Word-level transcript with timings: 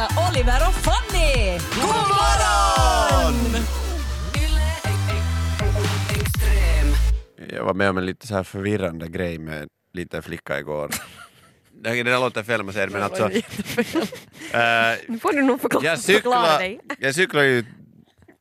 hälsa 0.00 0.30
Oliver 0.30 0.68
och 0.68 0.74
Fanny! 0.74 1.58
God 1.74 2.08
morgon! 2.08 3.64
Jag 7.56 7.64
var 7.64 7.74
med 7.74 7.90
om 7.90 7.98
en 7.98 8.06
lite 8.06 8.26
så 8.26 8.34
här 8.34 8.42
förvirrande 8.42 9.08
grej 9.08 9.38
med 9.38 9.62
en 9.62 9.68
liten 9.92 10.22
flicka 10.22 10.58
igår. 10.58 10.90
Det 11.82 12.02
där 12.02 12.20
låter 12.20 12.42
fel 12.42 12.60
om 12.60 12.66
jag 12.66 12.74
säger 12.74 12.86
det, 12.86 12.92
men 12.92 13.02
alltså... 13.02 13.24
eh, 13.24 14.98
Nu 15.08 15.18
får 15.18 15.32
du 15.32 15.42
nog 15.42 15.60
förklara, 15.60 15.84
jag 15.84 15.98
cyklade 15.98 16.58
dig. 16.58 16.80
jag 16.98 17.14
cykla 17.14 17.44
ju 17.44 17.64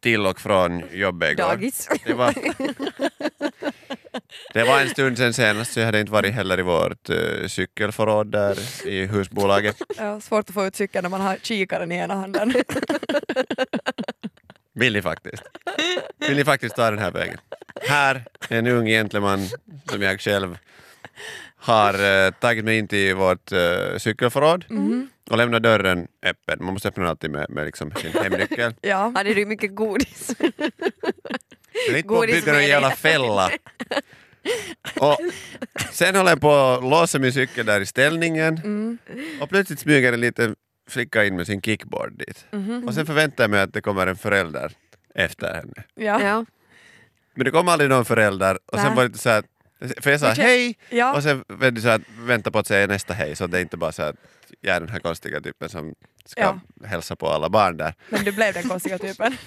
till 0.02 0.26
och 0.26 0.40
från 0.40 0.84
jobbet 0.92 1.32
igår. 1.32 1.44
Dagis. 1.44 1.90
Det 2.06 2.14
var, 2.14 2.34
det 4.54 4.64
var 4.64 4.82
en 4.82 4.90
stund 4.90 5.18
sen 5.18 5.34
senast 5.34 5.74
så 5.74 5.80
jag 5.80 5.86
hade 5.86 6.00
inte 6.00 6.12
varit 6.12 6.34
heller 6.34 6.60
i 6.60 6.62
vårt 6.62 7.10
uh, 7.10 7.48
cykelförråd 7.48 8.28
där 8.28 8.88
i 8.88 9.06
husbolaget. 9.06 9.76
Ja, 9.98 10.22
svårt 10.22 10.50
att 10.50 10.54
få 10.54 10.66
ut 10.66 10.76
cykeln 10.76 11.04
när 11.04 11.10
man 11.10 11.22
har 11.22 11.38
kikaren 11.42 11.92
i 11.92 11.96
ena 11.96 12.16
handen. 12.16 12.54
Vill 14.74 14.94
ni 14.94 15.02
faktiskt? 15.02 15.44
Vill 16.18 16.38
ni 16.38 16.46
faktiskt 16.46 16.76
ta 16.76 16.90
den 16.90 17.00
här 17.00 17.12
vägen? 17.12 17.38
Här, 17.82 18.26
en 18.50 18.68
ung 18.68 18.86
gentleman 18.86 19.48
som 19.92 20.02
jag 20.02 20.22
själv 20.22 20.58
har 21.56 22.26
eh, 22.26 22.32
tagit 22.32 22.66
mig 22.66 22.78
in 22.78 22.88
till 22.88 23.16
vårt 23.16 23.52
uh, 23.52 23.98
cykelförråd 23.98 24.66
och 25.30 25.38
lämnat 25.38 25.64
dörren 25.64 26.08
öppen. 26.26 26.66
Man 26.66 26.74
måste 26.74 26.88
öppna 26.88 27.04
den 27.04 27.10
alltid 27.10 27.32
med, 27.32 27.50
med 27.50 27.66
liksom 27.66 27.92
sin 27.92 28.12
hemnyckel. 28.24 28.74
Ja. 28.82 29.12
Hade 29.16 29.34
du 29.34 29.46
mycket 29.46 29.76
godis? 29.76 30.36
Jag 31.90 31.96
är 31.96 31.98
inte 31.98 32.08
på 32.08 32.14
att 32.14 32.20
Godis 32.20 32.36
bygga 32.36 32.52
någon 32.52 32.62
med 32.62 32.70
jävla 32.70 32.92
fälla. 32.92 33.52
Och 35.00 35.18
sen 35.92 36.16
håller 36.16 36.30
jag 36.32 36.42
på 36.42 36.52
att 36.56 36.84
låsa 36.84 37.20
min 37.20 37.34
cykel 37.34 37.66
där 37.66 37.82
i 37.82 37.86
ställningen 37.86 38.58
Mm. 38.64 38.98
och 39.42 39.50
plötsligt 39.50 39.80
smyger 39.80 40.14
en 40.14 40.22
liten 40.22 40.56
flicka 40.90 41.26
in 41.26 41.36
med 41.36 41.46
sin 41.48 41.62
kickboard 41.62 42.18
dit. 42.18 42.46
Mhm. 42.52 42.88
Och 42.88 42.94
sen 42.94 43.06
förväntar 43.06 43.44
jag 43.44 43.52
mig 43.52 43.62
att 43.62 43.74
det 43.74 43.82
kommer 43.82 44.08
en 44.08 44.16
förälder 44.16 44.72
efter 45.16 45.54
henne. 45.54 45.84
Ja. 45.96 46.22
Ja. 46.24 46.46
Men 47.36 47.46
det 47.46 47.52
kom 47.52 47.68
aldrig 47.68 47.90
någon 47.90 48.06
förälder 48.06 48.58
och 48.66 48.80
sen 48.80 48.96
var 48.96 49.04
det 49.04 49.08
lite 49.08 49.20
så 49.20 49.30
här, 49.30 49.44
för 50.02 50.12
jag 50.12 50.20
sa 50.20 50.30
hej 50.30 50.78
Ja. 50.90 51.14
och 51.16 51.24
sen 51.24 51.44
det 51.74 51.82
så 51.82 51.88
här, 51.88 52.02
vänta 52.20 52.52
på 52.52 52.60
att 52.60 52.68
säga 52.68 52.88
nästa 52.88 53.14
hej 53.14 53.36
så 53.36 53.48
det 53.48 53.58
är 53.58 53.62
inte 53.62 53.78
bara 53.78 53.92
så 53.92 54.04
att 54.04 54.16
jag 54.62 54.76
är 54.76 54.80
den 54.80 54.90
här 54.90 55.00
konstiga 55.00 55.42
typen 55.42 55.70
som 55.70 55.96
ska 56.26 56.42
Ja. 56.42 56.60
hälsa 56.88 57.16
på 57.16 57.30
alla 57.30 57.50
barn 57.50 57.78
där. 57.78 57.94
Men 58.10 58.24
du 58.24 58.32
blev 58.32 58.54
den 58.54 58.70
konstiga 58.70 58.98
typen. 58.98 59.38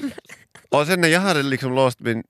Och 0.69 0.87
sen 0.87 1.01
när 1.01 1.09
jag 1.09 1.21
hade 1.21 1.43
liksom 1.43 1.75
låst 1.75 2.01
min 2.01 2.23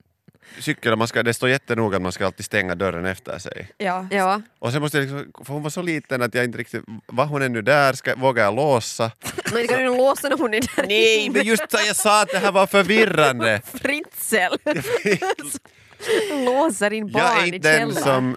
cykel, 0.58 0.96
man 0.96 1.08
ska, 1.08 1.22
det 1.22 1.34
står 1.34 1.48
jättenoga 1.48 1.96
att 1.96 2.02
man 2.02 2.12
ska 2.12 2.26
alltid 2.26 2.44
stänga 2.44 2.74
dörren 2.74 3.06
efter 3.06 3.38
sig. 3.38 3.68
Ja. 3.78 4.06
ja. 4.10 4.42
Och 4.58 4.72
sen 4.72 4.82
måste 4.82 4.98
jag 4.98 5.02
liksom, 5.02 5.44
för 5.44 5.52
hon 5.54 5.62
var 5.62 5.70
så 5.70 5.82
liten 5.82 6.22
att 6.22 6.34
jag 6.34 6.44
inte 6.44 6.58
riktigt, 6.58 6.82
var 7.06 7.26
hon 7.26 7.42
ännu 7.42 7.62
där, 7.62 7.92
ska, 7.92 8.16
vågar 8.16 8.44
jag 8.44 8.54
låsa? 8.56 9.10
Men 9.52 9.64
ska 9.64 9.76
du 9.76 9.84
låsa 9.84 10.28
när 10.28 10.38
hon 10.38 10.54
är 10.54 10.60
där? 10.60 10.86
Nej, 10.88 11.30
men 11.30 11.46
just 11.46 11.70
så 11.70 11.78
jag 11.86 11.96
sa 11.96 12.22
att 12.22 12.28
det 12.28 12.38
här 12.38 12.52
var 12.52 12.66
förvirrande. 12.66 13.62
Fritzl! 13.74 14.36
Låser 16.44 16.92
in 16.92 17.12
barn 17.12 17.22
Jag 17.22 17.38
är 17.42 17.44
i 17.52 17.54
inte 17.56 17.78
den 17.78 17.94
källaren. 17.94 18.04
som 18.04 18.36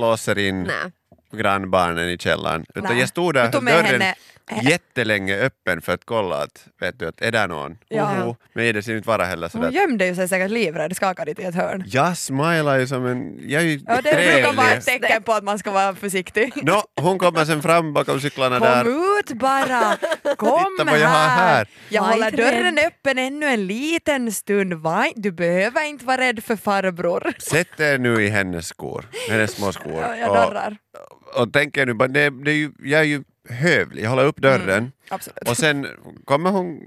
låser 0.00 0.38
in 0.38 0.62
Nej. 0.62 0.92
grannbarnen 1.32 2.08
i 2.08 2.18
källaren. 2.18 2.66
Utan 2.74 2.82
Nej. 2.90 2.98
jag 3.00 3.08
stod 3.08 3.34
där 3.34 3.44
Du 3.46 3.52
tog 3.52 3.58
och 3.58 3.64
med 3.64 3.74
dörren 3.74 3.86
henne- 4.00 4.14
jättelänge 4.62 5.36
öppen 5.36 5.82
för 5.82 5.92
att 5.94 6.04
kolla 6.04 6.42
att, 6.42 6.66
vet 6.80 6.98
du, 6.98 7.08
att 7.08 7.20
är 7.20 7.32
där 7.32 7.48
någon? 7.48 7.78
Ja. 7.88 8.22
Oho. 8.22 8.36
Men 8.52 8.74
det 8.74 8.82
ser 8.82 8.96
inte 8.96 9.08
vara 9.08 9.24
heller 9.24 9.50
Hon 9.52 9.62
sådär. 9.62 9.70
gömde 9.80 10.06
ju 10.06 10.14
sig 10.14 10.28
säkert 10.28 10.50
livrädd, 10.50 10.96
skakade 10.96 11.30
i 11.30 11.44
ett 11.44 11.54
hörn. 11.54 11.84
Jag 11.86 12.16
smilar 12.16 12.78
ju 12.78 12.86
som 12.86 13.06
en... 13.06 13.38
Jag 13.50 13.62
är 13.62 13.66
ju 13.66 13.80
Ja, 13.86 13.94
det 14.02 14.02
brukar 14.12 14.52
vara 14.52 14.70
ett 14.70 14.84
trevlig. 14.84 15.02
tecken 15.08 15.22
på 15.22 15.32
att 15.32 15.44
man 15.44 15.58
ska 15.58 15.70
vara 15.70 15.94
försiktig. 15.94 16.52
Nå, 16.62 16.82
hon 17.00 17.18
kommer 17.18 17.44
sen 17.44 17.62
fram 17.62 17.92
bakom 17.92 18.20
cyklarna 18.20 18.58
där. 18.58 18.84
Kom 18.84 19.18
ut 19.20 19.38
bara! 19.38 19.96
Kom 20.36 20.76
Titta 20.78 20.90
vad 20.90 21.00
jag 21.00 21.08
har 21.08 21.28
här. 21.28 21.68
Jag 21.88 22.02
Var 22.02 22.08
håller 22.12 22.30
dörren 22.30 22.76
rädd. 22.76 22.86
öppen 22.86 23.18
ännu 23.18 23.46
en 23.46 23.66
liten 23.66 24.32
stund. 24.32 24.74
Va? 24.74 25.06
Du 25.16 25.30
behöver 25.32 25.84
inte 25.84 26.04
vara 26.04 26.18
rädd 26.20 26.44
för 26.44 26.56
farbror. 26.56 27.32
Sätt 27.38 27.80
er 27.80 27.98
nu 27.98 28.22
i 28.24 28.28
hennes 28.28 28.66
skor, 28.66 29.04
hennes 29.30 29.50
små 29.50 29.72
skor. 29.72 30.00
Ja, 30.02 30.16
jag 30.16 30.30
och, 30.30 30.36
darrar. 30.36 30.76
och 31.36 31.52
tänker 31.52 31.86
nu 31.86 31.94
bara, 31.94 32.08
det, 32.08 32.30
det 32.44 32.50
är 32.50 32.54
ju, 32.54 32.70
jag 32.82 33.00
är 33.00 33.04
ju 33.04 33.22
hövlig, 33.48 34.04
håller 34.04 34.24
upp 34.24 34.36
dörren 34.36 34.92
Absolut. 35.08 35.48
och 35.48 35.56
sen 35.56 35.86
kommer 36.24 36.50
hon 36.50 36.80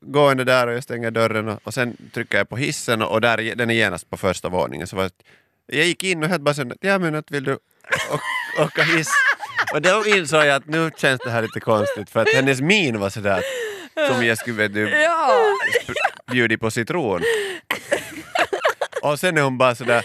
gående 0.00 0.44
där 0.44 0.66
och 0.66 0.74
jag 0.74 0.82
stänger 0.82 1.10
dörren 1.10 1.48
och, 1.48 1.60
och 1.64 1.74
sen 1.74 1.96
trycker 2.14 2.38
jag 2.38 2.48
på 2.48 2.56
hissen 2.56 3.02
och 3.02 3.20
där, 3.20 3.54
den 3.56 3.70
är 3.70 3.74
genast 3.74 4.10
på 4.10 4.16
första 4.16 4.48
våningen. 4.48 4.86
Så 4.86 4.96
var, 4.96 5.10
jag 5.66 5.86
gick 5.86 6.04
in 6.04 6.22
och 6.22 6.28
helt 6.28 6.42
bara 6.42 6.54
så 6.54 6.72
ja 6.80 6.98
men 6.98 7.14
att 7.14 7.30
vill 7.30 7.44
du 7.44 7.58
åka 8.58 8.82
hiss? 8.82 9.10
Och 9.74 9.82
då 9.82 10.04
insåg 10.06 10.40
jag 10.44 10.56
att 10.56 10.66
nu 10.66 10.90
känns 10.96 11.20
det 11.24 11.30
här 11.30 11.42
lite 11.42 11.60
konstigt 11.60 12.10
för 12.10 12.20
att 12.20 12.28
hennes 12.34 12.60
min 12.60 12.98
var 13.00 13.10
sådär 13.10 13.42
som 14.10 14.26
jag 14.26 14.38
skulle 14.38 14.56
vet 14.56 14.74
du, 14.74 14.90
Ja, 14.90 15.38
bjudit 16.32 16.60
på 16.60 16.70
citron. 16.70 17.22
och 19.02 19.20
sen 19.20 19.38
är 19.38 19.42
hon 19.42 19.58
bara 19.58 19.74
sådär, 19.74 20.04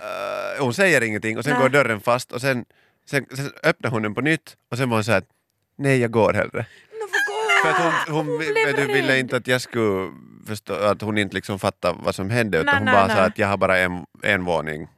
eh, 0.00 0.62
hon 0.64 0.74
säger 0.74 1.00
ingenting 1.00 1.38
och 1.38 1.44
sen 1.44 1.52
Nej. 1.52 1.62
går 1.62 1.68
dörren 1.68 2.00
fast 2.00 2.32
och 2.32 2.40
sen, 2.40 2.64
sen, 3.10 3.26
sen 3.36 3.50
öppnar 3.62 3.90
hon 3.90 4.02
den 4.02 4.14
på 4.14 4.20
nytt 4.20 4.56
och 4.70 4.78
sen 4.78 4.90
var 4.90 4.96
hon 4.96 5.04
såhär, 5.04 5.22
nej 5.78 6.00
jag 6.00 6.10
går 6.10 6.32
hellre. 6.32 6.66
För 7.62 7.70
att 7.70 8.08
hon, 8.08 8.14
hon, 8.14 8.38
vet 8.38 8.76
du, 8.76 8.86
ville 8.86 9.18
inte 9.18 9.36
att 9.36 9.46
jag 9.46 9.60
skulle 9.60 10.10
förstå, 10.46 10.74
att 10.74 11.00
hon 11.02 11.18
inte 11.18 11.34
liksom 11.34 11.58
fattar 11.58 11.96
vad 12.04 12.14
som 12.14 12.30
hände 12.30 12.58
utan 12.58 12.66
Nej, 12.66 12.74
hon 12.76 12.84
nej, 12.84 12.94
bara 12.94 13.06
nej. 13.06 13.16
sa 13.16 13.22
att 13.22 13.38
jag 13.38 13.48
har 13.48 13.56
bara 13.56 13.78
en, 13.78 14.04
en 14.22 14.44
våning 14.44 14.88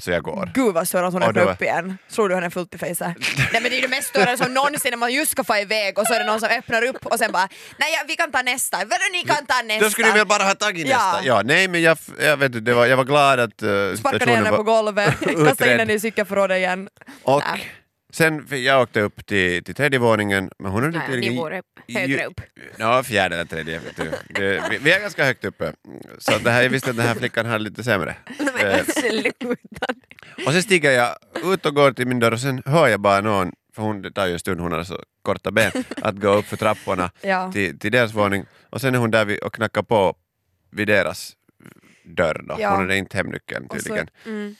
så 0.00 0.10
jag 0.10 0.22
går. 0.22 0.50
Gud 0.54 0.74
vad 0.74 0.88
störande 0.88 1.08
att 1.08 1.14
hon 1.14 1.22
öppnade 1.22 1.46
det 1.46 1.52
upp 1.52 1.62
igen. 1.62 1.98
Slog 2.08 2.28
du 2.28 2.34
henne 2.34 2.50
fullt 2.50 2.74
i 2.74 2.78
fejset? 2.78 3.06
Nej 3.52 3.62
men 3.62 3.62
det 3.62 3.78
är 3.78 3.82
det 3.82 3.88
mest 3.88 4.08
störande 4.08 4.36
som 4.36 4.54
någonsin 4.54 4.90
när 4.90 4.96
man 4.98 5.12
just 5.12 5.32
ska 5.32 5.44
få 5.44 5.56
iväg 5.56 5.98
och 5.98 6.06
så 6.06 6.14
är 6.14 6.18
det 6.18 6.26
någon 6.26 6.40
som 6.40 6.48
öppnar 6.48 6.84
upp 6.84 7.06
och 7.06 7.18
sen 7.18 7.32
bara 7.32 7.48
nej 7.78 7.92
ja, 7.92 8.04
vi 8.08 8.16
kan 8.16 8.32
ta 8.32 8.42
nästa. 8.42 8.76
Vadå 8.76 9.04
ni 9.12 9.22
kan 9.22 9.46
ta 9.46 9.62
nästa? 9.66 9.84
Då 9.84 9.90
skulle 9.90 10.08
du 10.08 10.12
väl 10.14 10.26
bara 10.26 10.42
ha 10.42 10.54
tagit 10.54 10.88
Ja. 10.88 10.96
nästa? 10.96 11.26
Ja, 11.26 11.42
nej 11.44 11.68
men 11.68 11.82
jag, 11.82 11.98
jag 12.20 12.36
vet 12.36 12.54
inte, 12.54 12.74
var, 12.74 12.86
jag 12.86 12.96
var 12.96 13.04
glad 13.04 13.40
att 13.40 13.62
uh, 13.62 13.96
Sparka 13.96 14.24
ner 14.24 14.36
henne 14.36 14.50
på 14.50 14.62
golvet, 14.62 15.14
kasta 15.46 15.72
in 15.72 15.78
henne 15.78 15.92
i 15.92 16.00
cykelförrådet 16.00 16.56
igen. 16.56 16.88
Och 17.22 17.42
Nej. 17.52 17.70
Sen 18.12 18.46
jag 18.50 18.82
åkte 18.82 19.00
upp 19.00 19.26
till, 19.26 19.64
till 19.64 19.74
tredje 19.74 19.98
våningen 19.98 20.50
men 20.58 20.72
hon 20.72 20.90
Nej, 20.90 21.00
tydligen- 21.06 21.34
nivåer 21.34 21.58
upp, 21.58 21.66
högre 21.94 22.24
upp. 22.24 22.40
Ja, 22.76 23.02
fjärde 23.02 23.34
eller 23.34 23.44
tredje. 23.44 23.80
Det, 24.28 24.62
vi, 24.70 24.78
vi 24.78 24.92
är 24.92 25.00
ganska 25.00 25.24
högt 25.24 25.44
uppe. 25.44 25.72
Så 26.18 26.38
det 26.38 26.50
här, 26.50 26.62
jag 26.62 26.70
visste 26.70 26.90
att 26.90 26.96
den 26.96 27.06
här 27.06 27.14
flickan 27.14 27.46
hade 27.46 27.64
lite 27.64 27.84
sämre. 27.84 28.16
Eh, 28.62 28.84
Sluta. 28.84 29.86
och 30.46 30.52
sen 30.52 30.62
stiger 30.62 30.90
jag 30.90 31.16
ut 31.54 31.66
och 31.66 31.74
går 31.74 31.92
till 31.92 32.06
min 32.06 32.18
dörr 32.18 32.32
och 32.32 32.40
sen 32.40 32.62
hör 32.66 32.88
jag 32.88 33.00
bara 33.00 33.20
någon, 33.20 33.52
för 33.74 33.82
hon, 33.82 34.02
det 34.02 34.10
tar 34.10 34.26
ju 34.26 34.32
en 34.32 34.38
stund, 34.38 34.60
hon 34.60 34.72
har 34.72 34.84
så 34.84 35.02
korta 35.22 35.50
ben, 35.50 35.70
att 36.02 36.16
gå 36.20 36.28
upp 36.28 36.44
för 36.46 36.56
trapporna 36.56 37.10
Ja. 37.20 37.52
till, 37.52 37.78
till 37.78 37.92
deras 37.92 38.14
våning. 38.14 38.44
Och 38.70 38.80
sen 38.80 38.94
är 38.94 38.98
hon 38.98 39.10
där 39.10 39.44
och 39.44 39.54
knackar 39.54 39.82
på 39.82 40.16
vid 40.70 40.86
deras 40.88 41.32
dörr 42.04 42.42
då. 42.48 42.56
Ja. 42.58 42.70
Hon 42.70 42.78
hade 42.80 42.96
inte 42.96 43.16
hemnyckeln 43.16 43.66
Och 43.66 43.76
så- 43.76 43.82
tydligen. 43.82 44.10
Mm. 44.26 44.56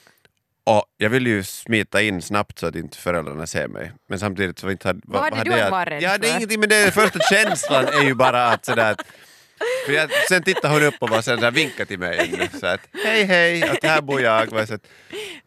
Och 0.69 0.84
jag 0.97 1.11
vill 1.11 1.27
ju 1.27 1.43
smita 1.45 2.03
in 2.03 2.23
snabbt 2.23 2.59
så 2.59 2.67
att 2.67 2.75
inte 2.77 2.99
föräldrarna 2.99 3.47
ser 3.47 3.69
mig. 3.69 3.93
Men 4.09 4.19
samtidigt 4.19 4.59
så 4.59 4.71
inte 4.71 4.89
hade... 4.89 5.01
Vad 5.05 5.34
hade 5.34 5.51
du 5.51 5.56
jag- 5.56 5.61
att 5.67 5.71
vara 5.71 5.84
rädd 5.91 6.03
Ja, 6.03 6.19
det 6.19 6.27
är 6.27 6.31
för? 6.31 6.37
ingenting 6.39 6.61
men 6.61 6.69
det 6.69 6.77
är 6.77 6.91
första 6.91 7.19
känslan 7.19 7.84
är 7.84 8.03
ju 8.03 8.15
bara 8.15 8.47
att 8.47 8.65
sådär 8.65 8.93
att 8.93 9.03
för 9.87 9.93
jag, 9.93 10.11
sen 10.29 10.43
tittade 10.43 10.75
hon 10.75 10.83
upp 10.83 10.95
och 11.01 11.09
bara 11.09 11.23
sådär, 11.23 11.51
vinkade 11.51 11.87
till 11.87 11.99
mig. 11.99 12.51
Så 12.61 12.67
att, 12.67 12.81
hej 13.05 13.25
hej, 13.25 13.62
att 13.62 13.83
här 13.84 14.01
bor 14.01 14.21
jag. 14.21 14.53
Jag, 14.53 14.69
så 14.69 14.75
att, 14.75 14.87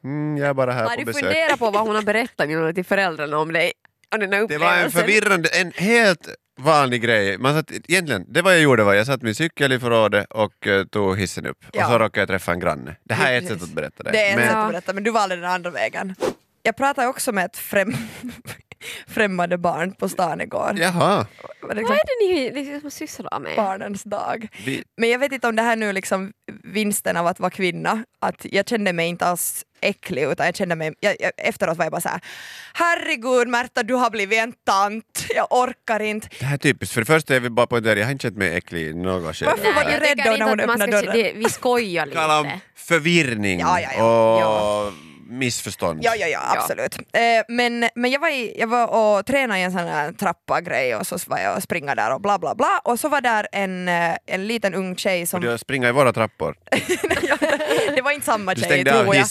mm, 0.04 0.38
jag 0.38 0.50
är 0.50 0.54
bara 0.54 0.72
här 0.72 0.84
Har 0.84 0.90
på 0.90 1.00
du 1.00 1.06
besök. 1.06 1.24
funderat 1.24 1.60
på 1.60 1.72
vad 1.72 1.82
hon 1.88 1.96
har 1.96 2.02
berättat 2.02 2.76
till 2.76 2.86
föräldrarna 2.86 3.38
om 3.38 3.54
dig? 3.54 3.74
Den 4.20 4.48
Det 4.48 4.58
var 4.58 4.74
en 4.78 4.92
förvirrande, 4.92 5.50
en 5.50 5.72
helt 5.76 6.28
vanlig 6.62 7.02
grej. 7.02 7.38
Man 7.38 7.54
satt, 7.54 7.72
egentligen, 7.72 8.26
det 8.28 8.42
vad 8.42 8.54
jag 8.54 8.62
gjorde 8.62 8.84
var 8.84 8.94
jag 8.94 9.06
satt 9.06 9.22
min 9.22 9.36
cykel 9.36 9.72
i 9.72 9.80
förrådet 9.80 10.26
och 10.30 10.68
eh, 10.68 10.86
tog 10.86 11.18
hissen 11.20 11.46
upp. 11.46 11.58
Ja. 11.74 11.86
Och 11.86 11.92
så 11.92 12.00
råkade 12.00 12.20
jag 12.22 12.28
träffa 12.30 12.52
en 12.52 12.60
granne. 12.60 12.96
Det 13.04 13.14
här 13.14 13.34
är 13.34 13.38
ett 13.38 13.48
sätt 13.48 13.64
att 13.64 13.70
berätta 13.70 14.04
det. 14.04 14.12
Det 14.12 14.22
är 14.28 14.30
ett 14.32 14.36
Men- 14.36 14.48
sätt 14.48 14.56
att 14.58 14.70
berätta, 14.72 14.94
men 14.94 15.04
du 15.04 15.12
valde 15.12 15.36
den 15.36 15.46
andra 15.46 15.70
vägen. 15.70 16.16
Jag 16.64 16.76
pratade 16.78 17.08
också 17.08 17.32
med 17.32 17.46
ett 17.46 17.58
främ... 17.58 17.94
främmande 19.08 19.58
barn 19.58 19.92
på 19.92 20.10
stan 20.10 20.42
igår. 20.42 20.74
Jaha. 20.78 21.26
Det 21.62 21.68
var 21.68 21.68
Vad 21.68 21.78
liksom 21.78 21.96
är 21.96 22.00
det 22.00 22.34
ni 22.56 22.64
liksom 22.66 22.92
sysslar 22.92 23.40
med? 23.40 23.56
barnens 23.56 24.04
dag. 24.04 24.48
Vi, 24.66 24.84
Men 24.98 25.10
jag 25.10 25.20
vet 25.20 25.32
inte 25.32 25.48
om 25.48 25.56
det 25.56 25.62
här 25.62 25.76
nu 25.76 25.94
liksom 25.94 26.34
vinsten 26.64 27.18
av 27.18 27.28
att 27.28 27.40
vara 27.40 27.50
kvinna, 27.50 28.04
att 28.20 28.46
jag 28.52 28.68
kände 28.68 28.94
mig 28.94 29.08
inte 29.08 29.26
alls 29.26 29.66
äcklig 29.82 30.24
utan 30.24 30.46
jag 30.46 30.56
kände 30.56 30.76
mig, 30.76 30.94
jag, 31.00 31.16
jag, 31.20 31.32
efteråt 31.38 31.78
var 31.78 31.86
jag 31.86 31.92
bara 31.92 32.02
såhär 32.02 32.20
herregud 32.74 33.48
Märta 33.48 33.84
du 33.84 33.94
har 33.94 34.10
blivit 34.10 34.40
en 34.40 34.54
tant, 34.66 35.26
jag 35.36 35.48
orkar 35.50 36.00
inte. 36.00 36.28
det 36.40 36.46
här 36.46 36.54
är 36.54 36.58
typiskt. 36.58 36.94
För 36.94 37.02
det 37.02 37.06
första 37.06 37.36
är 37.36 37.40
vi 37.40 37.50
bara 37.50 37.68
poängtera, 37.68 38.00
jag 38.00 38.06
har 38.06 38.12
inte 38.12 38.24
känt 38.24 38.38
mig 38.38 38.56
äcklig 38.58 38.82
i 38.88 38.94
något 38.94 39.36
skede. 39.36 39.52
Varför 39.52 39.74
var 39.74 39.84
du 39.92 39.98
rädd 39.98 40.18
då 40.26 40.32
när 40.32 40.50
hon 40.50 40.60
öppnade 40.60 40.92
dörren? 40.92 41.18
det- 41.18 41.34
Vi 41.36 41.50
skojar 41.50 42.08
Kalla 42.14 42.40
om 42.40 42.46
lite. 42.46 42.60
förvirring 42.76 43.60
Ja, 43.60 43.80
ja, 43.80 43.90
ja. 43.98 44.04
och 44.04 44.42
Ja. 44.42 44.94
Missförstånd. 45.32 46.00
Ja, 46.04 46.16
ja, 46.16 46.28
ja, 46.28 46.40
absolut. 46.58 46.96
Eh, 46.98 47.22
men 47.48 47.90
men 47.96 48.12
jag, 48.12 48.20
var 48.20 48.30
i, 48.30 48.56
jag 48.60 48.68
var 48.68 48.88
och 48.88 49.26
tränade 49.26 49.60
i 49.60 49.64
en 49.64 49.72
sån 49.72 49.88
här 49.88 50.12
trappa-grej 50.12 50.96
och 50.96 51.08
så 51.08 51.18
var 51.28 51.40
jag 51.40 51.58
och 51.58 51.64
springa 51.64 51.96
där 51.96 52.14
och 52.14 52.22
bla 52.22 52.40
bla 52.40 52.56
bla 52.56 52.82
och 52.84 53.00
så 53.00 53.10
var 53.10 53.22
där 53.22 53.48
en, 53.52 53.88
eh, 53.88 54.16
en 54.26 54.48
liten 54.48 54.74
ung 54.74 54.96
tjej 54.96 55.22
Och 55.22 55.28
som... 55.28 55.42
du 55.42 55.58
springer 55.58 55.90
i 55.90 55.92
våra 55.92 56.14
trappor. 56.14 56.56
Ja, 57.22 57.38
det 57.96 58.02
var 58.02 58.12
inte 58.12 58.26
samma 58.26 58.54
Du 58.54 58.62
tjej 58.62 58.70
stängde 58.70 58.92
tror 58.92 59.00
av 59.08 59.16
jag. 59.16 59.28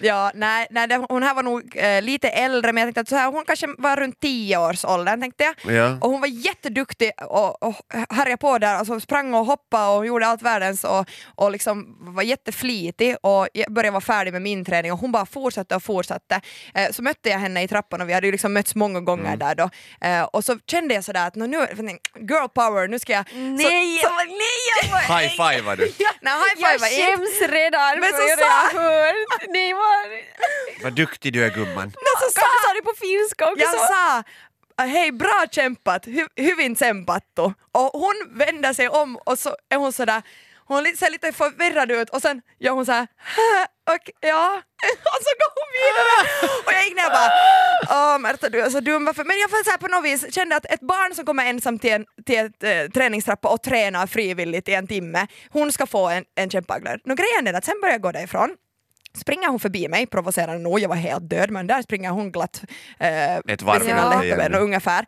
Ja, 0.00 0.30
nej, 0.34 0.66
nej, 0.70 0.86
det, 0.88 1.06
hon 1.08 1.22
här 1.22 1.34
var 1.34 1.42
nog 1.42 1.76
eh, 1.76 2.02
lite 2.02 2.28
äldre 2.28 2.72
men 2.72 2.80
jag 2.80 2.86
tänkte 2.86 3.00
att 3.00 3.08
så 3.08 3.16
här, 3.16 3.32
hon 3.32 3.44
kanske 3.44 3.66
var 3.78 3.96
runt 3.96 4.20
10 4.20 4.58
års 4.58 4.84
åldern 4.84 5.20
tänkte 5.20 5.44
jag. 5.44 5.74
Ja. 5.76 5.98
Och 6.00 6.10
hon 6.10 6.20
var 6.20 6.28
jätteduktig 6.28 7.10
och, 7.28 7.62
och 7.62 7.74
härjade 8.10 8.36
på 8.36 8.58
där, 8.58 8.74
alltså 8.74 9.00
sprang 9.00 9.34
och 9.34 9.46
hoppade 9.46 9.96
och 9.98 10.06
gjorde 10.06 10.26
allt 10.26 10.42
världens 10.42 10.84
och, 10.84 11.06
och 11.34 11.50
liksom 11.50 11.96
var 12.14 12.22
jätteflitig 12.22 13.16
och 13.22 13.48
jag 13.52 13.72
började 13.72 13.90
vara 13.90 14.00
färdig 14.00 14.32
med 14.32 14.42
min 14.42 14.64
träning 14.64 14.92
och 14.92 14.98
hon 14.98 15.12
bara 15.12 15.26
fortsatte 15.26 15.76
och 15.76 15.82
fortsatte. 15.82 16.40
Eh, 16.74 16.90
så 16.90 17.02
mötte 17.02 17.28
jag 17.28 17.38
henne 17.38 17.62
i 17.62 17.68
trappan 17.68 18.00
och 18.00 18.08
vi 18.08 18.12
hade 18.12 18.26
ju 18.26 18.32
liksom 18.32 18.52
mötts 18.52 18.74
många 18.74 19.00
gånger 19.00 19.24
Mm. 19.24 19.38
där 19.38 19.54
då. 19.54 19.70
Eh, 20.00 20.22
och 20.22 20.44
så 20.44 20.58
kände 20.70 20.94
jag 20.94 21.04
sådär 21.04 21.26
att 21.26 21.34
"Nå, 21.34 21.46
nu, 21.46 21.58
girl 22.20 22.48
power, 22.54 22.88
nu 22.88 22.98
ska 22.98 23.12
jag... 23.12 23.24
Nej, 23.32 23.98
så, 23.98 24.08
så, 24.08 24.14
nej, 24.14 24.60
jag 24.82 24.90
var... 24.92 25.18
High 25.20 25.28
five 25.30 25.76
du. 25.76 25.82
nej, 26.20 26.34
high 26.34 26.62
Jag 26.62 26.70
five 26.70 26.78
var 26.78 26.88
inte. 26.88 27.16
skäms 27.16 27.52
redan 27.52 28.00
Men 28.00 28.10
för 28.10 28.18
så 28.18 28.36
det 28.36 28.42
jag 28.42 28.82
hört. 28.82 29.42
Nej, 29.48 29.74
vad... 29.84 30.82
Vad 30.82 30.92
duktig 30.92 31.32
du 31.32 31.44
är 31.44 31.50
gumman. 31.50 31.90
så 32.20 32.30
sa, 32.30 32.40
sa 32.40 32.74
du 32.74 32.82
på 32.82 32.92
finska 33.00 33.50
också? 33.50 33.62
jag 33.62 33.88
sa 33.88 34.22
hej 34.78 35.12
bra 35.12 35.44
kämpat, 35.50 36.06
Hy, 36.06 36.26
hyvin 36.36 36.74
tsempattu. 36.74 37.42
Och 37.72 37.90
hon 37.92 38.14
vänder 38.30 38.72
sig 38.72 38.88
om 38.88 39.16
och 39.16 39.38
så 39.38 39.56
är 39.68 39.76
hon 39.76 39.92
sådär 39.92 40.22
hon 40.66 40.96
ser 40.96 41.10
lite 41.10 41.32
förvirrad 41.32 41.90
ut 41.90 42.10
och 42.10 42.22
sen 42.22 42.42
gör 42.58 42.72
hon 42.72 42.86
såhär 42.86 43.06
och 43.90 44.10
ja, 44.20 44.62
och 45.14 45.20
så 45.24 45.30
går 45.40 45.50
hon 45.60 45.70
vidare 45.80 46.46
och 46.66 46.72
jag 46.72 46.84
gick 46.84 46.96
ner 46.96 47.06
och 47.06 47.12
bara 47.12 47.32
åh 47.90 48.18
Märta 48.18 48.48
du 48.48 48.60
är 48.60 48.70
så 48.70 48.80
dum 48.80 49.04
varför? 49.04 49.24
Men 49.24 49.38
jag 49.38 49.50
får 49.50 49.64
så 49.64 49.70
här 49.70 49.78
på 49.78 49.88
något 49.88 50.04
vis 50.04 50.34
kände 50.34 50.56
att 50.56 50.66
ett 50.66 50.80
barn 50.80 51.14
som 51.14 51.26
kommer 51.26 51.46
ensam 51.46 51.78
till, 51.78 51.92
en, 51.92 52.06
till 52.26 52.38
ett 52.38 52.62
eh, 52.62 52.90
träningstrappa 52.94 53.48
och 53.48 53.62
tränar 53.62 54.06
frivilligt 54.06 54.68
i 54.68 54.74
en 54.74 54.86
timme, 54.86 55.26
hon 55.50 55.72
ska 55.72 55.86
få 55.86 56.08
en, 56.08 56.24
en 56.34 56.50
kämpaglöd. 56.50 57.00
Nå 57.04 57.14
grejen 57.14 57.46
är 57.46 57.54
att 57.54 57.64
sen 57.64 57.80
börjar 57.80 57.94
jag 57.94 58.02
gå 58.02 58.12
därifrån 58.12 58.56
springer 59.14 59.48
hon 59.48 59.60
förbi 59.60 59.88
mig, 59.88 60.06
provocerande 60.06 60.62
nog, 60.62 60.80
jag 60.80 60.88
var 60.88 60.96
helt 60.96 61.30
död 61.30 61.50
men 61.50 61.66
där 61.66 61.82
springer 61.82 62.10
hon 62.10 62.32
glatt 62.32 62.62
eh, 62.98 63.36
Ett 63.36 63.62
varv 63.62 63.78
med 63.78 63.86
sina 63.86 64.20
läppar 64.22 64.54
ungefär. 64.54 65.06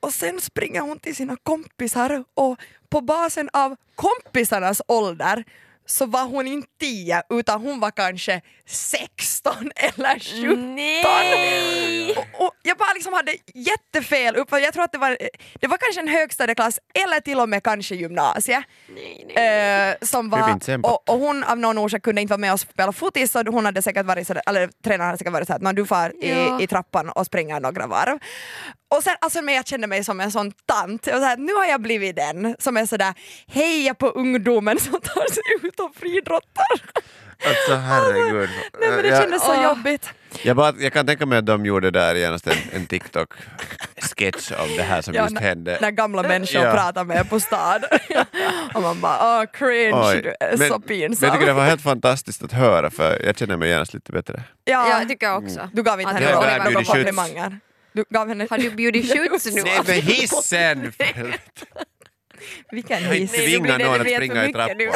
Och 0.00 0.12
sen 0.12 0.40
springer 0.40 0.80
hon 0.80 0.98
till 0.98 1.16
sina 1.16 1.36
kompisar 1.42 2.24
och 2.34 2.60
på 2.88 3.00
basen 3.00 3.50
av 3.52 3.76
kompisarnas 3.94 4.82
ålder 4.88 5.44
så 5.86 6.06
var 6.06 6.24
hon 6.24 6.46
inte 6.46 6.68
10 6.80 7.22
utan 7.30 7.60
hon 7.60 7.80
var 7.80 7.90
kanske 7.90 8.40
16 8.66 9.52
eller 9.76 10.18
17. 10.48 10.74
Nej! 10.74 12.16
Och, 12.16 12.46
och 12.46 12.52
jag 12.62 12.76
bara 12.78 12.92
liksom 12.94 13.12
hade 13.12 13.34
jättefel 13.54 14.36
upp, 14.36 14.48
jag 14.50 14.72
tror 14.74 14.84
att 14.84 14.92
det 14.92 14.98
var, 14.98 15.18
det 15.60 15.66
var 15.66 15.78
kanske 15.78 16.00
en 16.00 16.08
högstadieklass 16.08 16.78
eller 17.04 17.20
till 17.20 17.40
och 17.40 17.48
med 17.48 17.62
kanske 17.62 17.94
gymnasiet. 17.94 18.64
Nej, 18.88 19.26
nej. 19.34 19.90
Eh, 19.90 20.06
som 20.06 20.30
var, 20.30 20.38
och, 20.82 21.08
och 21.10 21.18
hon 21.18 21.44
av 21.44 21.58
någon 21.58 21.78
orsak 21.78 22.02
kunde 22.02 22.20
inte 22.22 22.32
vara 22.32 22.38
med 22.40 22.52
och 22.52 22.60
spela 22.60 22.92
fotis 22.92 23.32
så 23.32 23.42
hon 23.50 23.64
hade 23.64 23.82
säkert 23.82 24.06
varit 24.06 24.26
sådär, 24.26 24.42
eller 24.46 24.70
tränaren 24.84 25.06
hade 25.06 25.18
säkert 25.18 25.32
varit 25.32 25.46
såhär, 25.46 25.60
"Nå, 25.60 25.72
du 25.72 25.86
far 25.86 26.12
i, 26.24 26.30
Ja. 26.30 26.60
i 26.60 26.66
trappan 26.66 27.10
och 27.10 27.26
springer 27.26 27.60
några 27.60 27.86
varv. 27.86 28.18
Och 28.88 29.02
sen, 29.02 29.14
alltså, 29.20 29.42
men 29.42 29.54
jag 29.54 29.66
kände 29.66 29.86
mig 29.86 30.04
som 30.04 30.20
en 30.20 30.32
sån 30.32 30.52
tant, 30.66 31.06
och 31.06 31.12
så 31.12 31.24
här, 31.24 31.36
nu 31.36 31.52
har 31.54 31.64
jag 31.66 31.80
blivit 31.80 32.16
den 32.16 32.56
som 32.58 32.76
är 32.76 32.86
sådär 32.86 33.14
heja 33.46 33.94
på 33.94 34.06
ungdomen 34.08 34.80
som 34.80 34.92
tar 35.00 35.32
sig 35.32 35.42
ut 35.68 35.80
och 35.80 35.94
friidrottar. 35.96 36.66
Alltså 37.46 37.74
herregud. 37.74 38.50
Nej 38.80 38.90
men 38.90 39.02
det 39.02 39.08
jag, 39.08 39.22
kändes 39.22 39.42
så 39.44 39.52
Åh. 39.52 39.64
jobbigt. 39.64 40.08
jag, 40.42 40.56
bara, 40.56 40.74
jag 40.78 40.92
kan 40.92 41.06
tänka 41.06 41.26
mig 41.26 41.38
att 41.38 41.46
de 41.46 41.66
gjorde 41.66 41.90
där 41.90 42.14
genast 42.14 42.46
en, 42.46 42.56
en 42.72 42.86
TikTok-sketch 42.86 44.52
om 44.62 44.76
det 44.76 44.82
här 44.82 45.02
som 45.02 45.14
Ja, 45.14 45.22
just 45.22 45.38
hände. 45.38 45.78
när 45.80 45.90
gamla 45.90 46.22
människor 46.22 46.62
Ja. 46.64 46.72
pratar 46.72 47.04
med 47.04 47.30
på 47.30 47.40
stad. 47.40 47.84
och 48.74 48.82
man 48.82 49.00
bara 49.00 49.40
åh 49.40 49.44
cringe, 49.52 50.08
Oj. 50.10 50.22
du 50.22 50.28
är 50.40 50.48
Men- 50.48 50.58
så 50.58 50.62
Men 50.62 50.68
jag 50.68 50.86
pinsam. 50.86 51.30
tycker 51.32 51.46
det 51.46 51.52
var 51.52 51.64
helt 51.64 51.82
fantastiskt 51.82 52.42
att 52.42 52.52
höra 52.52 52.90
för 52.90 53.22
jag 53.26 53.38
känner 53.38 53.56
mig 53.56 53.68
genast 53.68 53.94
lite 53.94 54.12
bättre. 54.12 54.42
Ja, 54.64 54.88
ja, 54.90 54.98
jag 54.98 55.08
tycker 55.08 55.26
jag 55.26 55.44
också. 55.44 55.68
du 55.72 55.82
gav 55.82 56.00
inte 56.00 56.14
henne 56.14 56.32
några, 56.34 56.84
komplimanger. 56.84 57.58
Du 57.96 58.04
gav 58.10 58.28
henne... 58.28 58.46
Har 58.50 58.58
du 58.58 58.70
bjudit 58.70 59.12
skjuts 59.12 59.46
nu? 59.46 59.62
Nej 59.62 59.80
men 59.86 59.94
hissen! 60.02 60.92
Vilken 62.70 63.00
Jag 63.02 63.08
har 63.08 63.14
hiss. 63.14 63.34
inte 63.34 63.44
tvingat 63.44 63.80
någon 63.80 64.00
att 64.00 64.10
springa 64.10 64.46
i 64.48 64.52
trappor. 64.52 64.92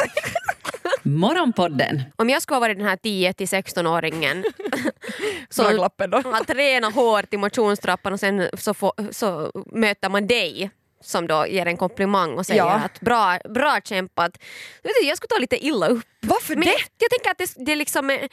Morgonpodden 1.08 2.02
Om 2.16 2.30
jag 2.30 2.42
skulle 2.42 2.54
ha 2.54 2.60
varit 2.60 2.78
den 2.78 2.86
här 2.86 2.96
10-16-åringen 2.96 4.42
Bra 4.42 6.22
som 6.22 6.32
har 6.32 6.44
tränat 6.44 6.94
hårt 6.94 7.34
i 7.34 7.36
motionstrappan 7.36 8.12
och 8.12 8.20
sen 8.20 8.48
så, 8.58 8.74
får, 8.74 8.92
så 9.12 9.52
möter 9.72 10.08
man 10.08 10.26
dig 10.26 10.70
som 11.02 11.26
då 11.26 11.46
ger 11.46 11.66
en 11.66 11.76
komplimang 11.76 12.30
och 12.38 12.46
säger 12.46 12.60
Ja. 12.62 12.70
att 12.72 13.00
bra, 13.00 13.38
bra 13.54 13.80
kämpat. 13.84 14.38
Jag 15.02 15.16
skulle 15.16 15.28
ta 15.28 15.38
lite 15.38 15.66
illa 15.66 15.86
upp. 15.88 16.04
Varför 16.20 16.54
Men 16.54 16.64
det? 16.64 16.70
jag, 16.70 16.80
jag 16.98 17.10
tänker 17.10 17.30
att 17.30 17.38
det, 17.38 17.64
det 17.66 17.72
är 17.72 17.76
liksom 17.76 18.10
är- 18.10 18.28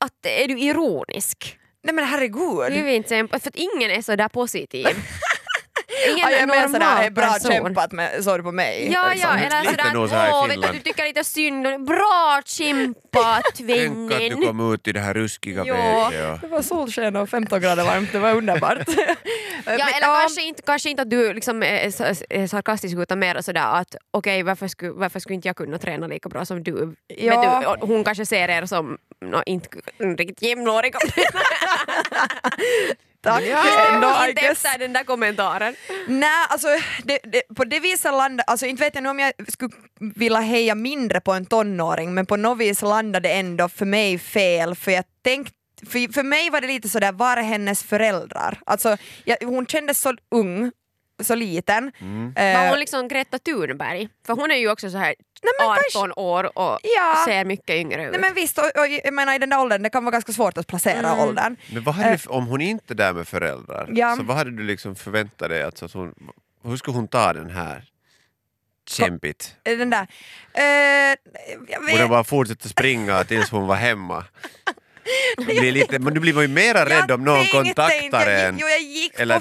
att 0.00 0.26
är 0.26 0.48
du 0.48 0.58
ironisk? 0.60 1.58
Nej 1.82 1.94
men 1.94 2.04
herregud. 2.04 2.60
Är 2.60 2.70
ju 2.70 2.94
inte 2.94 3.26
för 3.28 3.36
att 3.36 3.56
ingen 3.56 3.90
är 3.90 4.02
så 4.02 4.16
där 4.16 4.28
positiv. 4.28 4.86
Ingen 6.08 6.18
Ja, 6.18 6.30
jag 6.30 6.48
menar 6.48 6.62
sådär, 6.68 6.78
normal 6.78 6.96
"Hej, 6.96 7.10
bra 7.10 7.26
person. 7.26 7.50
kämpat 7.52 7.92
med, 7.92 8.24
såg 8.24 8.38
du 8.38 8.42
på 8.42 8.52
mig? 8.52 8.90
Ja, 8.92 9.08
Liksom. 9.12 9.30
ja, 9.30 9.38
eller 9.38 9.60
Lite 9.70 9.92
sådär 9.92 10.28
åh, 10.32 10.46
vet 10.48 10.62
du, 10.62 10.68
du 10.72 10.78
tycker 10.78 11.04
lite 11.04 11.24
synd 11.24 11.66
om 11.66 11.84
Bra 11.84 12.42
kämpat 12.46 13.42
Tänk 13.42 13.42
att 13.44 13.56
du 13.56 14.28
vännen! 14.28 14.46
kom 14.46 14.74
ut 14.74 14.88
i 14.88 14.92
det 14.92 15.00
här 15.00 15.14
ruskiga 15.14 15.64
Ja. 15.66 15.74
vädret. 16.10 16.40
Det 16.40 16.46
var 16.46 16.62
solsken 16.62 17.16
och 17.16 17.28
15 17.28 17.60
grader 17.60 17.84
varmt, 17.84 18.12
det 18.12 18.18
var 18.18 18.34
underbart. 18.34 18.78
Ja, 19.66 19.72
eller 19.72 20.20
kanske, 20.20 20.42
inte, 20.42 20.62
kanske 20.62 20.90
inte 20.90 21.02
att 21.02 21.10
du 21.10 21.32
liksom 21.34 21.62
är, 21.62 22.46
sarkastisk 22.46 22.96
utan 22.96 23.18
mer 23.18 23.40
sådär 23.40 23.66
att 23.80 23.96
okej 24.10 24.42
varför, 24.42 24.68
skulle, 24.68 24.92
varför 24.92 25.20
skulle 25.20 25.34
inte 25.34 25.48
jag 25.48 25.56
kunna 25.56 25.78
träna 25.78 26.06
lika 26.06 26.28
bra 26.28 26.44
som 26.44 26.62
du? 26.62 26.94
Ja. 27.16 27.40
Vet 27.60 27.80
du 27.80 27.86
hon 27.86 28.04
kanske 28.04 28.26
ser 28.26 28.48
er 28.48 28.66
som 28.66 28.98
no, 29.30 29.42
inte 29.46 29.68
riktigt 29.98 30.42
jämnåriga. 30.42 30.98
Tack. 33.22 33.42
Ja. 33.42 33.62
No, 34.00 34.28
inte 34.28 34.42
efter 34.42 34.78
den 34.78 34.92
där 34.92 35.04
kommentaren. 35.04 35.76
Nej, 36.08 36.46
alltså 36.48 36.68
det, 37.04 37.18
det, 37.22 37.42
på 37.56 37.64
det 37.64 37.80
viset 37.80 38.12
landade, 38.12 38.42
alltså 38.42 38.66
inte 38.66 38.82
vet 38.82 38.94
jag 38.94 39.02
nu 39.02 39.08
om 39.10 39.18
jag 39.18 39.32
skulle 39.48 39.74
vilja 40.00 40.40
heja 40.40 40.74
mindre 40.74 41.20
på 41.20 41.32
en 41.32 41.46
tonåring 41.46 42.14
men 42.14 42.26
på 42.26 42.36
något 42.36 42.58
vis 42.58 42.82
landade 42.82 43.28
det 43.28 43.34
ändå 43.34 43.68
för 43.68 43.86
mig 43.86 44.18
fel 44.18 44.74
för 44.74 44.90
jag 44.90 45.04
tänkte 45.24 45.56
för, 45.86 46.12
för 46.12 46.22
mig 46.22 46.50
var 46.50 46.60
det 46.60 46.66
lite 46.66 46.88
sådär, 46.88 47.12
var 47.12 47.36
är 47.36 47.42
hennes 47.42 47.82
föräldrar? 47.82 48.60
Alltså, 48.66 48.96
jag, 49.24 49.36
hon 49.44 49.66
kändes 49.66 50.00
så 50.00 50.14
ung, 50.30 50.72
så 51.22 51.34
liten. 51.34 51.92
Mm. 52.00 52.34
Eh, 52.36 52.60
Var 52.62 52.68
hon 52.70 52.78
liksom 52.78 53.08
Greta 53.08 53.38
Thunberg? 53.38 54.08
För 54.26 54.34
hon 54.34 54.50
är 54.50 54.56
ju 54.56 54.70
också 54.70 54.90
så 54.90 54.98
här 54.98 55.14
men 55.42 55.66
18 55.68 55.82
kanske- 55.92 56.20
år 56.20 56.58
och 56.58 56.78
Ja. 56.82 57.22
ser 57.26 57.44
mycket 57.44 57.70
yngre 57.76 58.04
ut. 58.04 58.10
Nej 58.10 58.20
men 58.20 58.34
visst, 58.34 58.58
och, 58.58 58.64
och, 58.64 58.86
jag 59.04 59.14
menar 59.14 59.34
i 59.34 59.38
den 59.38 59.50
där 59.50 59.60
åldern, 59.60 59.82
det 59.82 59.90
kan 59.90 60.04
vara 60.04 60.12
ganska 60.12 60.32
svårt 60.32 60.58
att 60.58 60.66
placera 60.66 61.08
Mm. 61.08 61.18
åldern. 61.28 61.56
Men 61.72 61.82
vad 61.84 61.94
hade 61.94 62.16
du, 62.16 62.28
om 62.30 62.46
hon 62.46 62.60
inte 62.60 62.92
är 62.92 62.94
där 62.96 63.12
med 63.12 63.28
föräldrar, 63.28 63.88
Ja. 63.92 64.16
så 64.16 64.22
vad 64.22 64.36
hade 64.36 64.50
du 64.50 64.62
liksom 64.62 64.94
förväntat 64.94 65.48
dig 65.48 65.62
att, 65.62 65.78
så 65.78 65.84
att 65.84 65.92
hon, 65.92 66.14
hur 66.64 66.76
skulle 66.76 66.96
hon 66.96 67.08
ta 67.08 67.32
den 67.32 67.50
här 67.50 67.84
kämpigt? 68.88 69.54
Eh, 69.64 69.78
Den 69.78 69.90
där... 69.90 70.06
Eh, 70.54 71.16
jag 71.68 71.82
Borde 71.90 72.08
bara 72.08 72.24
fortsätta 72.24 72.68
springa 72.68 73.24
tills 73.24 73.50
hon 73.50 73.66
var 73.66 73.76
hemma? 73.76 74.24
Blir 75.36 75.72
lite, 75.72 75.98
men 75.98 76.14
du 76.14 76.20
blir 76.20 76.34
man 76.34 76.42
ju 76.42 76.48
mera 76.48 76.84
rädd 76.88 77.10
om 77.10 77.24
någon 77.24 77.44
kontaktar 77.46 78.30
jag, 78.30 78.40
en. 78.46 78.54
gick- 78.54 78.60
Jo, 78.62 78.68
jag 78.68 78.80
gick 78.82 79.20
Eller- 79.20 79.34
på 79.36 79.40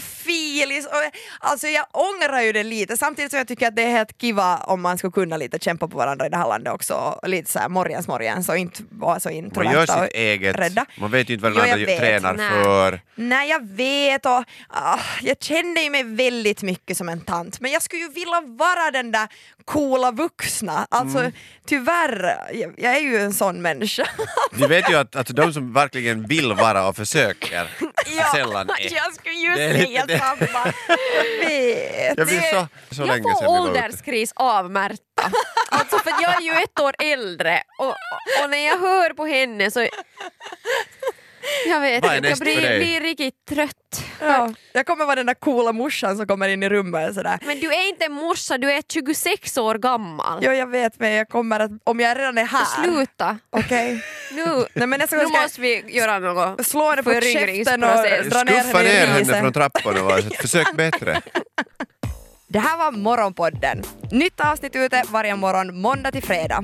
filis 0.59 0.85
och 0.85 0.91
alltså 1.39 1.67
jag 1.67 1.85
ångrar 1.91 2.41
ju 2.41 2.51
det 2.51 2.63
lite 2.63 2.97
samtidigt 2.97 3.31
som 3.31 3.37
jag 3.37 3.47
tycker 3.47 3.67
att 3.67 3.75
det 3.75 3.83
är 3.83 3.91
helt 3.91 4.21
kiva 4.21 4.57
om 4.57 4.81
man 4.81 4.97
skulle 4.97 5.11
kunna 5.11 5.37
lite 5.37 5.59
kämpa 5.59 5.87
på 5.87 5.97
varandra 5.97 6.25
i 6.25 6.29
det 6.29 6.37
här 6.37 6.47
landet 6.47 6.73
också. 6.73 6.93
Och 6.93 7.29
Lite 7.29 7.51
såhär 7.51 7.69
morgens 7.69 8.07
morgens 8.07 8.49
och 8.49 8.57
inte 8.57 8.83
vara 8.89 9.19
så 9.19 9.29
Man 9.29 9.35
gör 9.35 9.43
introverta 9.43 9.95
och 9.99 10.05
sitt 10.05 10.13
eget, 10.15 10.55
rädda. 10.55 10.85
man 10.97 11.11
vet 11.11 11.29
ju 11.29 11.33
inte 11.33 11.43
vad 11.49 11.53
den 11.53 11.71
andra 11.73 11.97
tränar 11.97 12.33
Nej. 12.33 12.49
för. 12.63 13.01
Nej 13.15 13.49
jag 13.49 13.67
vet 13.67 14.25
och 14.25 14.43
ah, 14.67 14.99
jag 15.21 15.37
kände 15.43 15.81
ju 15.81 15.89
mig 15.89 16.03
väldigt 16.03 16.61
mycket 16.61 16.97
som 16.97 17.09
en 17.09 17.21
tant 17.21 17.59
men 17.59 17.71
jag 17.71 17.81
skulle 17.81 18.01
ju 18.01 18.09
vilja 18.11 18.41
vara 18.45 18.91
den 18.91 19.11
där 19.11 19.27
coola 19.65 20.11
vuxna. 20.11 20.87
Alltså 20.91 21.19
Mm. 21.19 21.31
tyvärr, 21.65 22.37
jag, 22.53 22.73
jag 22.77 22.95
är 22.95 22.99
ju 22.99 23.17
en 23.17 23.33
sån 23.33 23.61
människa. 23.61 24.07
Du 24.51 24.67
vet 24.67 24.89
ju 24.89 24.95
att, 24.95 25.15
att 25.15 25.27
de 25.27 25.53
som 25.53 25.73
verkligen 25.73 26.27
vill 26.27 26.53
vara 26.53 26.87
och 26.87 26.95
försöker 26.95 27.67
sällan 28.33 28.69
är. 28.69 28.93
jag 28.95 29.13
skulle 29.15 29.35
ju 29.35 29.49
Det 29.55 29.73
säga 29.85 30.05
det. 30.05 30.19
samma. 30.19 30.40
Jag 31.15 31.47
vet. 31.49 32.17
Jag 32.17 32.27
blir 32.27 32.41
så, 32.41 32.67
så 32.95 33.01
jag 33.01 33.07
länge 33.07 33.35
får 33.35 33.47
ålderskris 33.47 34.33
av 34.35 34.71
Märta. 34.71 35.31
Alltså 35.69 35.97
för 35.99 36.09
jag 36.21 36.35
är 36.37 36.41
ju 36.41 36.51
ett 36.51 36.79
år 36.79 36.95
äldre 36.99 37.63
och, 37.79 37.95
och 38.43 38.49
när 38.49 38.67
jag 38.67 38.79
hör 38.79 39.13
på 39.13 39.25
henne 39.25 39.71
så... 39.71 39.87
Jag 41.67 41.81
vet 41.81 42.03
Vad 42.03 42.11
är 42.11 42.15
inte, 42.17 42.27
jag 42.27 42.31
näst 42.31 42.37
för 42.37 42.45
blir, 42.45 42.61
dig? 42.61 42.79
blir 42.79 43.01
riktigt 43.01 43.45
trött. 43.49 44.03
Ja, 44.21 44.53
jag 44.73 44.85
kommer 44.85 45.05
vara 45.05 45.15
den 45.15 45.25
där 45.25 45.33
coola 45.33 45.71
morsan 45.73 46.17
som 46.17 46.27
kommer 46.27 46.49
in 46.49 46.63
i 46.63 46.69
rummet 46.69 47.09
och 47.09 47.15
sådär. 47.15 47.39
Men 47.45 47.59
du 47.59 47.73
är 47.73 47.89
inte 47.89 48.05
en 48.05 48.11
morsa, 48.13 48.57
du 48.57 48.71
är 48.71 48.81
26 48.93 49.57
år 49.57 49.75
gammal. 49.75 50.39
Jo 50.43 50.51
jag 50.51 50.67
vet 50.67 50.99
men 50.99 51.11
jag 51.11 51.29
kommer 51.29 51.59
att, 51.59 51.71
om 51.83 51.99
jag 51.99 52.17
redan 52.17 52.37
är 52.37 52.45
här. 52.45 52.83
Sluta! 52.83 53.37
Okej. 53.49 54.03
Nu, 54.33 54.65
Nej 54.73 54.87
men 54.87 54.99
nästa 54.99 55.15
nu 55.15 55.23
gång 55.23 55.33
ska 55.33 55.41
måste 55.41 55.61
vi 55.61 55.83
göra 55.97 56.19
något. 56.19 56.53
jag 56.57 56.65
slå 56.65 56.89
henne 56.89 57.03
på 57.03 57.11
käften 57.21 57.83
och 57.83 57.89
dra 58.29 58.43
ner 58.43 58.61
Skuffa 58.63 58.77
henne 58.77 58.89
ner 58.89 58.93
i 58.93 59.05
henne 59.05 59.19
riset. 59.19 59.39
från 59.39 59.53
trapporna 59.53 60.03
och 60.03 60.19
så 60.23 60.29
försök 60.41 60.73
bättre. 60.75 61.21
Det 62.47 62.59
här 62.59 62.77
var 62.77 62.91
Morgonpodden. 62.91 63.83
Nytt 64.11 64.39
avsnitt 64.39 64.75
ute 64.75 65.03
varje 65.09 65.35
morgon 65.35 65.81
måndag 65.81 66.11
till 66.11 66.23
fredag. 66.23 66.63